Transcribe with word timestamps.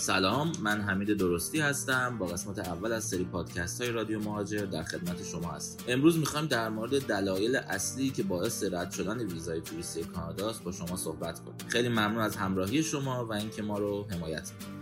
سلام 0.00 0.52
من 0.62 0.80
حمید 0.80 1.12
درستی 1.16 1.60
هستم 1.60 2.18
با 2.18 2.26
قسمت 2.26 2.58
اول 2.58 2.92
از 2.92 3.04
سری 3.04 3.24
پادکست 3.24 3.82
های 3.82 3.90
رادیو 3.90 4.20
مهاجر 4.20 4.64
در 4.64 4.82
خدمت 4.82 5.24
شما 5.24 5.50
هستم. 5.50 5.84
امروز 5.88 6.18
می‌خوایم 6.18 6.46
در 6.46 6.68
مورد 6.68 7.06
دلایل 7.06 7.56
اصلی 7.56 8.10
که 8.10 8.22
باعث 8.22 8.64
رد 8.72 8.90
شدن 8.90 9.18
ویزای 9.18 9.60
توریستی 9.60 10.04
کانادا 10.04 10.50
است 10.50 10.62
با 10.62 10.72
شما 10.72 10.96
صحبت 10.96 11.40
کنیم. 11.40 11.68
خیلی 11.68 11.88
ممنون 11.88 12.18
از 12.18 12.36
همراهی 12.36 12.82
شما 12.82 13.26
و 13.26 13.32
اینکه 13.32 13.62
ما 13.62 13.78
رو 13.78 14.06
حمایت 14.10 14.50
کنید 14.50 14.77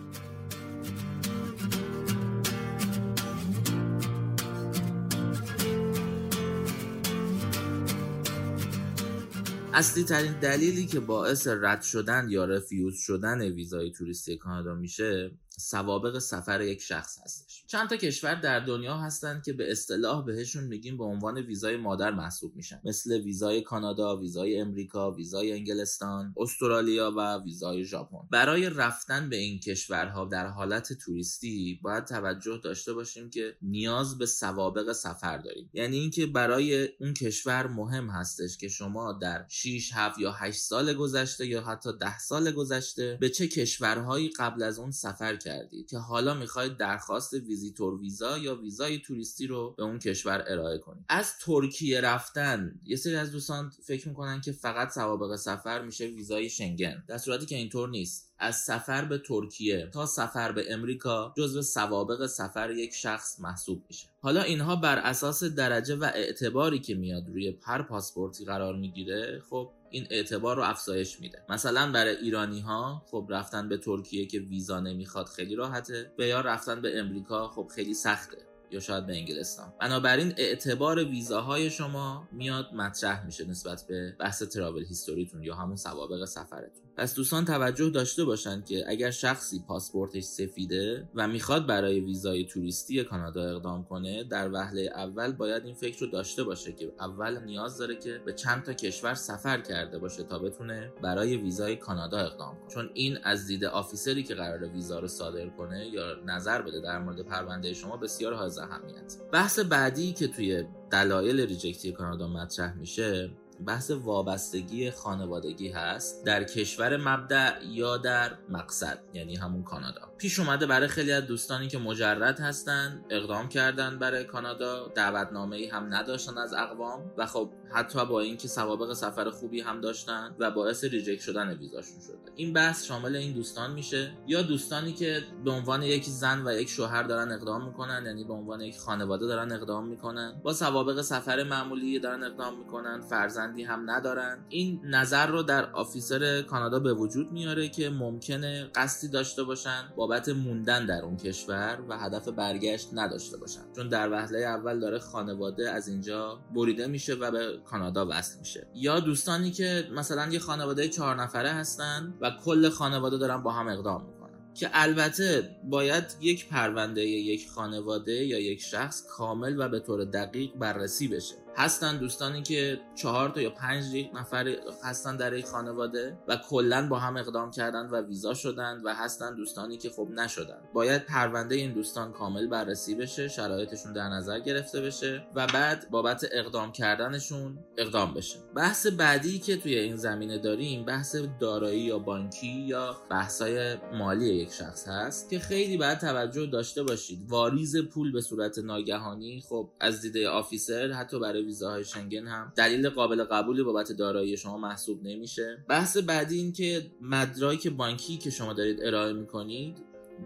اصلی 9.76 10.04
ترین 10.04 10.32
دلیلی 10.32 10.86
که 10.86 11.00
باعث 11.00 11.46
رد 11.46 11.82
شدن 11.82 12.26
یا 12.28 12.44
رفیوز 12.44 12.98
شدن 12.98 13.42
ویزای 13.42 13.92
توریستی 13.92 14.36
کانادا 14.36 14.74
میشه 14.74 15.30
سوابق 15.58 16.18
سفر 16.18 16.62
یک 16.62 16.82
شخص 16.82 17.18
هستش 17.24 17.64
چند 17.66 17.88
تا 17.88 17.96
کشور 17.96 18.34
در 18.34 18.60
دنیا 18.60 18.96
هستند 18.96 19.42
که 19.42 19.52
به 19.52 19.70
اصطلاح 19.72 20.24
بهشون 20.24 20.64
میگیم 20.64 20.96
به 20.96 21.04
عنوان 21.04 21.38
ویزای 21.38 21.76
مادر 21.76 22.10
محسوب 22.10 22.56
میشن 22.56 22.80
مثل 22.84 23.20
ویزای 23.20 23.60
کانادا، 23.60 24.16
ویزای 24.16 24.60
امریکا، 24.60 25.10
ویزای 25.10 25.52
انگلستان، 25.52 26.34
استرالیا 26.36 27.12
و 27.16 27.42
ویزای 27.44 27.84
ژاپن. 27.84 28.28
برای 28.30 28.70
رفتن 28.70 29.30
به 29.30 29.36
این 29.36 29.60
کشورها 29.60 30.24
در 30.24 30.46
حالت 30.46 30.92
توریستی 30.92 31.80
باید 31.82 32.04
توجه 32.04 32.60
داشته 32.64 32.92
باشیم 32.92 33.30
که 33.30 33.56
نیاز 33.62 34.18
به 34.18 34.26
سوابق 34.26 34.92
سفر 34.92 35.38
داریم. 35.38 35.70
یعنی 35.72 35.96
اینکه 35.96 36.26
برای 36.26 36.88
اون 37.00 37.14
کشور 37.14 37.66
مهم 37.66 38.08
هستش 38.08 38.58
که 38.58 38.68
شما 38.68 39.12
در 39.12 39.44
6 39.48 39.90
7 39.94 40.18
یا 40.18 40.32
8 40.32 40.58
سال 40.60 40.94
گذشته 40.94 41.46
یا 41.46 41.62
حتی 41.62 41.90
10 42.00 42.18
سال 42.18 42.50
گذشته 42.50 43.18
به 43.20 43.28
چه 43.28 43.48
کشورهایی 43.48 44.28
قبل 44.28 44.62
از 44.62 44.78
اون 44.78 44.90
سفر 44.90 45.36
کردید 45.46 45.88
که 45.88 45.98
حالا 45.98 46.34
می‌خواید 46.34 46.76
درخواست 46.76 47.34
ویزیتور 47.34 48.00
ویزا 48.00 48.38
یا 48.38 48.54
ویزای 48.54 48.98
توریستی 48.98 49.46
رو 49.46 49.74
به 49.76 49.82
اون 49.82 49.98
کشور 49.98 50.44
ارائه 50.46 50.78
کنید 50.78 51.04
از 51.08 51.38
ترکیه 51.38 52.00
رفتن 52.00 52.80
یه 52.84 52.96
سری 52.96 53.16
از 53.16 53.32
دوستان 53.32 53.72
فکر 53.82 54.08
می‌کنن 54.08 54.40
که 54.40 54.52
فقط 54.52 54.90
سوابق 54.90 55.36
سفر 55.36 55.82
میشه 55.82 56.06
ویزای 56.06 56.50
شنگن. 56.50 57.04
در 57.08 57.18
صورتی 57.18 57.46
که 57.46 57.56
اینطور 57.56 57.88
نیست. 57.88 58.26
از 58.38 58.56
سفر 58.56 59.04
به 59.04 59.18
ترکیه 59.18 59.90
تا 59.92 60.06
سفر 60.06 60.52
به 60.52 60.72
امریکا 60.72 61.34
جزو 61.36 61.62
سوابق 61.62 62.26
سفر 62.26 62.70
یک 62.70 62.94
شخص 62.94 63.40
محسوب 63.40 63.82
میشه. 63.88 64.06
حالا 64.20 64.42
اینها 64.42 64.76
بر 64.76 64.98
اساس 64.98 65.44
درجه 65.44 65.96
و 65.96 66.04
اعتباری 66.14 66.78
که 66.78 66.94
میاد 66.94 67.28
روی 67.28 67.58
هر 67.62 67.82
پاسپورتی 67.82 68.44
قرار 68.44 68.76
می‌گیره 68.76 69.42
خب 69.50 69.70
این 69.96 70.06
اعتبار 70.10 70.56
رو 70.56 70.62
افزایش 70.62 71.20
میده. 71.20 71.42
مثلا 71.48 71.92
برای 71.92 72.16
ایرانی 72.16 72.60
ها 72.60 73.02
خب 73.10 73.26
رفتن 73.30 73.68
به 73.68 73.76
ترکیه 73.76 74.26
که 74.26 74.38
ویزا 74.38 74.80
نمی‌خواد 74.80 75.26
خیلی 75.26 75.54
راحته 75.54 76.12
به 76.16 76.26
یا 76.26 76.40
رفتن 76.40 76.82
به 76.82 76.98
امریکا 76.98 77.48
خب 77.48 77.68
خیلی 77.74 77.94
سخته 77.94 78.36
یا 78.70 78.80
شاید 78.80 79.06
به 79.06 79.16
انگلستان. 79.16 79.72
بنابراین 79.80 80.34
اعتبار 80.36 81.04
ویزاهای 81.04 81.70
شما 81.70 82.28
میاد 82.32 82.74
مطرح 82.74 83.26
میشه 83.26 83.44
نسبت 83.44 83.84
به 83.88 84.16
بحث 84.20 84.42
travel 84.42 84.84
history 84.84 85.25
تون 85.25 85.42
یا 85.42 85.54
همون 85.54 85.76
سوابق 85.76 86.24
سفرتون. 86.24 86.85
پس 86.96 87.14
دوستان 87.14 87.44
توجه 87.44 87.90
داشته 87.90 88.24
باشند 88.24 88.64
که 88.64 88.84
اگر 88.86 89.10
شخصی 89.10 89.64
پاسپورتش 89.68 90.22
سفیده 90.22 91.08
و 91.14 91.28
می‌خواد 91.28 91.66
برای 91.66 92.00
ویزای 92.00 92.44
توریستی 92.44 93.04
کانادا 93.04 93.50
اقدام 93.50 93.84
کنه 93.84 94.24
در 94.24 94.52
وهله 94.52 94.90
اول 94.94 95.32
باید 95.32 95.64
این 95.64 95.74
فکر 95.74 96.00
رو 96.00 96.06
داشته 96.06 96.44
باشه 96.44 96.72
که 96.72 96.92
اول 97.00 97.44
نیاز 97.44 97.78
داره 97.78 97.96
که 97.96 98.20
به 98.26 98.32
چند 98.32 98.62
تا 98.62 98.72
کشور 98.72 99.14
سفر 99.14 99.60
کرده 99.60 99.98
باشه 99.98 100.22
تا 100.22 100.38
بتونه 100.38 100.92
برای 101.02 101.36
ویزای 101.36 101.76
کانادا 101.76 102.18
اقدام 102.18 102.54
کنه. 102.54 102.68
چون 102.68 102.90
این 102.94 103.18
از 103.24 103.46
دید 103.46 103.64
officer 103.64 104.15
ی 104.15 104.22
که 104.22 104.34
قراره 104.34 104.68
ویزا 104.68 104.98
رو 104.98 105.08
صادر 105.08 105.48
کنه 105.48 105.86
یا 105.86 106.14
نظر 106.26 106.62
بده 106.62 106.80
در 106.80 106.98
مورد 106.98 107.20
پرونده 107.20 107.74
شما 107.74 107.96
بسیار 107.96 108.34
حائز 108.34 108.58
اهمیته. 108.58 109.16
بحث 109.32 109.58
بعدی 109.58 110.12
که 110.12 110.28
توی 110.28 110.64
دلایل 110.90 111.40
reject 111.40 111.85
ی 111.85 111.92
کانادا 111.92 112.28
مطرح 112.28 112.74
میشه 112.74 113.30
بحث 113.66 113.90
وابستگی 113.90 114.90
خانوادگی 114.90 115.68
هست 115.68 116.24
در 116.24 116.44
کشور 116.44 116.96
مبدأ 116.96 117.64
یا 117.64 117.96
در 117.96 118.32
مقصد 118.48 118.98
یعنی 119.12 119.36
همون 119.36 119.62
کانادا. 119.62 120.00
پیش 120.18 120.38
اومده 120.38 120.66
برای 120.66 120.88
خیلی 120.88 121.12
از 121.12 121.26
دوستانی 121.26 121.68
که 121.68 121.78
مجرد 121.78 122.40
هستن 122.40 123.04
اقدام 123.10 123.48
کردن 123.48 123.98
برای 123.98 124.24
کانادا. 124.24 124.88
دعوتنامه 124.94 125.56
ای 125.56 125.68
هم 125.68 125.94
نداشتن 125.94 126.38
از 126.38 126.54
اقوام 126.54 127.12
و 127.16 127.26
خب 127.26 127.50
حتی 127.72 128.06
با 128.06 128.20
اینکه 128.20 128.48
سوابق 128.48 128.92
سفر 128.92 129.30
خوبی 129.30 129.60
هم 129.60 129.80
داشتن 129.80 130.36
و 130.38 130.50
باعث 130.50 130.84
reject 130.84 131.22
شدن 131.22 131.54
ویزاشون 131.54 132.00
شده. 132.00 132.32
این 132.36 132.52
بحث 132.52 132.84
شامل 132.84 133.16
این 133.16 133.32
دوستان 133.32 133.72
میشه 133.72 134.12
یا 134.26 134.42
دوستانی 134.42 134.92
که 134.92 135.22
به 135.44 135.50
عنوان 135.50 135.82
یک 135.82 136.04
زن 136.04 136.46
و 136.46 136.52
یک 136.52 136.68
شوهر 136.68 137.02
دارن 137.02 137.32
اقدام 137.32 137.66
می‌کنن 137.66 138.02
یعنی 138.06 138.24
به 138.24 138.32
عنوان 138.32 138.60
یک 138.60 138.78
خانواده 138.78 139.26
دارن 139.26 139.52
اقدام 139.52 139.88
می‌کنن. 139.88 140.40
با 140.42 140.52
سوابق 140.52 141.02
سفر 141.02 141.42
معمولی 141.42 141.98
دارن 141.98 142.22
اقدام 142.22 142.58
می‌کنن 142.58 143.00
فرزندی 143.46 143.62
هم 143.62 143.90
ندارن. 143.90 144.38
این 144.48 144.80
نظر 144.84 145.26
رو 145.26 145.42
در 145.42 145.72
آفیسر 145.72 146.42
کانادا 146.42 146.78
به 146.78 146.94
وجود 146.94 147.32
میاره 147.32 147.68
که 147.68 147.90
ممکنه 147.90 148.70
قصدی 148.74 149.08
داشته 149.08 149.42
باشن 149.42 149.84
بابت 149.96 150.28
موندن 150.28 150.86
در 150.86 151.02
اون 151.02 151.16
کشور 151.16 151.78
و 151.88 151.98
هدف 151.98 152.28
برگشت 152.28 152.88
نداشته 152.92 153.36
باشن. 153.36 153.60
چون 153.76 153.88
در 153.88 154.12
وهله 154.12 154.38
اول 154.38 154.80
داره 154.80 154.98
خانواده 154.98 155.70
از 155.70 155.88
اینجا 155.88 156.38
بریده 156.54 156.86
میشه 156.86 157.14
و 157.14 157.30
به 157.30 157.58
کانادا 157.64 158.06
وصل 158.10 158.38
میشه. 158.38 158.66
یا 158.74 159.00
دوستانی 159.00 159.50
که 159.50 159.88
مثلا 159.92 160.28
یه 160.32 160.38
خانواده 160.38 160.88
چهار 160.88 161.22
نفره 161.22 161.50
هستن 161.50 162.14
و 162.20 162.30
کل 162.44 162.68
خانواده 162.68 163.18
دارن 163.18 163.42
با 163.42 163.52
هم 163.52 163.68
اقدام 163.68 164.04
می‌کنن. 164.06 164.26
که 164.54 164.70
البته 164.72 165.56
باید 165.64 166.04
یک 166.20 166.48
پرونده 166.48 167.02
یک 167.02 167.48
خانواده 167.48 168.12
یا 168.12 168.38
یک 168.38 168.60
شخص 168.60 169.06
کامل 169.10 169.54
و 169.58 169.68
به 169.68 169.80
طور 169.80 170.04
دقیق 170.04 170.54
بررسی 170.54 171.08
بشه. 171.08 171.45
هستن 171.58 171.98
دوستانی 171.98 172.42
که 172.42 172.80
چهار 172.94 173.28
تا 173.28 173.40
یا 173.40 173.50
پنج 173.50 173.84
نفر 174.14 174.56
هستن 174.84 175.16
در 175.16 175.32
یک 175.32 175.46
خانواده 175.46 176.18
و 176.28 176.36
کلا 176.36 176.88
با 176.88 176.98
هم 176.98 177.16
اقدام 177.16 177.50
کردن 177.50 177.86
و 177.86 178.02
ویزا 178.02 178.34
شدن 178.34 178.80
و 178.84 178.94
هستن 178.94 179.34
دوستانی 179.34 179.78
که 179.78 179.90
خب 179.90 180.08
نشدن. 180.10 180.58
باید 180.74 181.04
پرونده 181.04 181.54
این 181.54 181.72
دوستان 181.72 182.12
کامل 182.12 182.46
بررسی 182.46 182.94
بشه 182.94 183.28
شرایطشون 183.28 183.92
در 183.92 184.08
نظر 184.08 184.40
گرفته 184.40 184.80
بشه 184.80 185.26
و 185.34 185.46
بعد 185.46 185.90
بابت 185.90 186.26
اقدام 186.32 186.72
کردنشون 186.72 187.58
اقدام 187.78 188.14
بشه. 188.14 188.38
بحث 188.56 188.86
بعدی 188.86 189.38
که 189.38 189.56
توی 189.56 189.78
این 189.78 189.96
زمینه 189.96 190.38
داریم 190.38 190.84
بحث 190.84 191.16
دارایی 191.40 191.80
یا 191.80 191.98
بانکی 191.98 192.60
یا 192.66 192.96
بحثای 193.10 193.76
مالی 193.92 194.26
یک 194.26 194.52
شخص 194.52 194.88
هست 194.88 195.30
که 195.30 195.38
خیلی 195.38 195.76
باید 195.76 195.98
توجه 195.98 196.46
داشته 196.46 196.82
باشید. 196.82 197.18
واریز 197.28 197.76
پول 197.76 198.12
به 198.12 198.20
صورت 198.20 198.58
ناگهانی 198.58 199.42
خب 199.48 199.70
از 199.80 200.02
دیده 200.02 200.28
آفیسر 200.28 200.90
حتی 200.90 201.18
برای 201.18 201.45
ویزاهای 201.46 201.84
شنگن 201.84 202.26
هم 202.26 202.52
دلیل 202.56 202.88
قابل 202.88 203.24
قبولی 203.24 203.62
بابت 203.62 203.92
دارایی 203.92 204.36
شما 204.36 204.58
محسوب 204.58 205.02
نمیشه. 205.02 205.64
بحث 205.68 205.96
بعدی 205.96 206.38
این 206.38 206.52
که 206.52 206.90
مدرک 207.00 207.68
بانکی 207.68 208.18
که 208.18 208.30
شما 208.30 208.52
دارید 208.52 208.78
ارائه 208.82 209.12
می‌کنید 209.12 209.78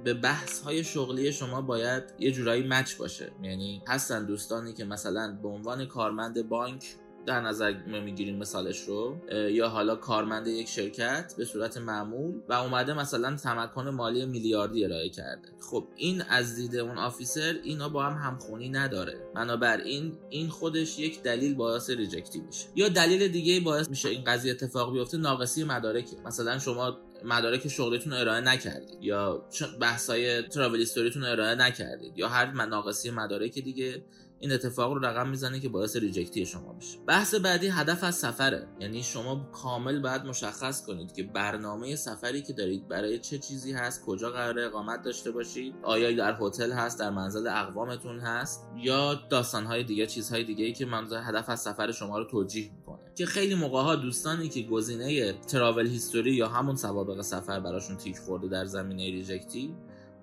به 0.04 0.14
بحث 0.14 0.60
های 0.60 0.84
شغلی 0.84 1.32
شما 1.32 1.62
باید 1.62 2.02
یه 2.18 2.32
جورایی 2.32 2.68
مچ 2.68 2.96
باشه. 2.96 3.32
یعنی 3.42 3.82
هستن 3.88 4.26
دوستانی 4.26 4.72
که 4.72 4.84
مثلا 4.84 5.38
به 5.42 5.48
عنوان 5.48 5.86
کارمند 5.86 6.48
بانک 6.48 6.84
در 7.26 7.40
نظر 7.40 7.72
می‌گیریم 8.04 8.36
مثالش 8.36 8.80
رو 8.80 9.16
یا 9.50 9.68
حالا 9.68 9.96
کارمند 9.96 10.46
یک 10.46 10.68
شرکت 10.68 11.34
به 11.38 11.44
صورت 11.44 11.76
معمول 11.76 12.40
و 12.48 12.52
اومده 12.52 12.94
مثلا 12.94 13.36
تمکن 13.36 13.88
مالی 13.88 14.26
میلیاردی 14.26 14.84
ارائه 14.84 15.08
کرده. 15.08 15.48
خب 15.70 15.88
این 15.96 16.22
از 16.22 16.56
دید 16.56 16.76
اون 16.76 16.98
آفیسر 16.98 17.54
اینا 17.62 17.88
با 17.88 18.02
هم 18.02 18.30
همخونی 18.30 18.68
نداره. 18.68 19.18
بنابراین 19.34 20.18
این 20.28 20.48
خودش 20.48 20.98
یک 20.98 21.22
دلیل 21.22 21.54
باعث 21.54 21.90
ریجکتی 21.90 22.40
میشه. 22.40 22.66
یا 22.74 22.88
دلیل 22.88 23.28
دیگه 23.28 23.60
باعث 23.60 23.88
میشه 23.88 24.08
این 24.08 24.24
قضیه 24.24 24.52
اتفاق 24.52 24.92
بیفته 24.92 25.16
ناقصی 25.16 25.64
مدارک 25.64 26.06
مثلا 26.24 26.58
شما 26.58 26.98
مدارک 27.24 27.68
شغلیتون 27.68 28.12
رو 28.12 28.18
ارائه 28.18 28.40
نکردید 28.40 28.98
یا 29.00 29.44
بحثای 29.80 30.42
travel 30.42 30.86
رو 31.16 31.24
ارائه 31.24 31.54
نکردید 31.54 32.18
یا 32.18 32.28
هر 32.28 32.64
ناقصی 32.66 33.10
مدارک 33.10 33.58
دیگه. 33.58 34.02
این 34.40 34.52
اتفاق 34.52 34.92
رو 34.92 35.04
رقم 35.04 35.28
می‌زنه 35.28 35.60
که 35.60 35.68
باعث 35.68 35.96
reject 35.96 36.39
ی 36.39 36.46
شما 36.46 36.72
بشه. 36.72 36.98
بحث 37.06 37.34
بعدی 37.34 37.68
هدف 37.68 38.04
از 38.04 38.14
سفره. 38.14 38.68
یعنی 38.80 39.02
شما 39.02 39.50
کامل 39.52 40.00
باید 40.00 40.24
مشخص 40.24 40.86
کنید 40.86 41.12
که 41.12 41.22
برنامه 41.22 41.96
سفری 41.96 42.42
که 42.42 42.52
دارید 42.52 42.88
برای 42.88 43.18
چه 43.18 43.38
چیزی 43.38 43.72
هست 43.72 44.04
کجا 44.04 44.30
قراره 44.30 44.58
اقامت 44.58 45.02
داشته 45.02 45.30
باشید 45.30 45.74
آیا 45.82 46.16
در 46.16 46.36
هتل 46.40 46.72
هست 46.72 46.98
در 46.98 47.10
منزل 47.10 47.46
اقوامتون 47.46 48.20
هست 48.20 48.66
یا 48.76 49.14
داستانهای 49.14 49.84
دیگه 49.84 50.06
چیزهای 50.06 50.44
دیگه 50.44 50.64
ای 50.64 50.72
که 50.72 50.86
منظور 50.86 51.22
هدف 51.24 51.48
از 51.48 51.60
سفر 51.60 51.92
شما 51.92 52.18
رو 52.18 52.24
توجیه 52.24 52.70
می‌کنه. 52.76 52.98
که 53.14 53.26
خیلی 53.26 53.54
موقع 53.54 53.82
ها 53.82 53.96
دوستانی 53.96 54.48
که 54.48 54.62
گزینه 54.62 55.32
travel 55.32 55.86
history 55.86 56.34
یا 56.34 56.48
همون 56.48 56.76
سوابق 56.76 57.20
سفر 57.20 57.60
براشون 57.60 57.96
تیک 57.96 58.18
خورده 58.18 58.48
در 58.48 58.64
زمینه 58.64 59.02
reject 59.04 59.64
ی 59.64 59.74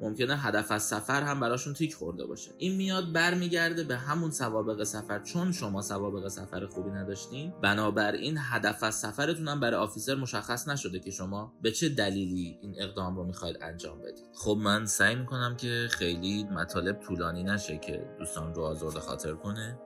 ممکنه 0.02 0.38
هدف 0.38 0.72
از 0.72 0.84
سفر 0.84 1.22
هم 1.22 1.40
براشون 1.40 1.74
تیک 1.74 1.96
خورده 1.96 2.26
باشه. 2.26 2.52
این 2.58 2.76
میاد 2.76 3.14
برمیگرده 3.14 3.84
به 3.84 3.98
همون 3.98 4.32
سوابق 4.32 4.84
سفر. 4.84 5.20
چون 5.24 5.52
شما 5.52 5.82
سوابق 5.82 6.28
سفر 6.28 6.66
خوبی 6.66 6.92
نداشتین 6.92 7.54
بنابراین 7.64 8.38
هدف 8.40 8.84
از 8.84 8.96
سفرتون 8.96 9.48
هم 9.48 9.60
برای 9.60 9.80
آفیسر 9.80 10.16
مشخص 10.16 10.68
نشده 10.68 11.00
که 11.00 11.12
شما 11.12 11.54
به 11.62 11.72
چه 11.72 11.90
دلیلی 11.90 12.60
این 12.62 12.76
اقدام 12.78 13.16
رو 13.16 13.24
می‌خواید 13.24 13.58
انجام 13.62 14.02
بدید. 14.02 14.26
خب 14.34 14.58
من 14.62 14.86
سعی 14.86 15.16
می‌کنم 15.16 15.56
که 15.58 15.88
خیلی 15.90 16.44
مطالب 16.44 17.00
طولانی 17.00 17.44
نشه 17.44 17.78
که 17.78 18.06
دوستان 18.20 18.54
رو 18.54 18.64
آزرده 18.64 19.00
خاطر 19.00 19.34
کنه. 19.34 19.80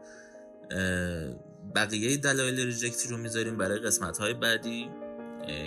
بقیه 1.75 2.17
دلایل 2.17 2.59
ریجکتی 2.59 3.09
رو 3.09 3.17
می‌ذاریم 3.17 3.57
برای 3.57 3.79
قسمت 3.79 4.17
های 4.17 4.33
بعدی. 4.33 4.89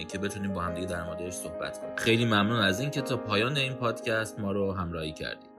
که 0.09 0.19
بتونیم 0.19 0.53
با 0.53 0.61
هم 0.61 0.75
دیگه 0.75 0.87
در 0.87 1.05
موردش 1.05 1.33
صحبت 1.33 1.81
کنیم. 1.81 1.97
خیلی 1.97 2.25
ممنون 2.25 2.61
از 2.61 2.81
این 2.81 2.91
که 2.91 3.01
تا 3.01 3.17
پایان 3.17 3.57
این 3.57 3.73
پادکست 3.73 4.41
ما 4.41 4.53
رو 4.53 4.73
همراهی 4.73 5.13
کردید. 5.13 5.54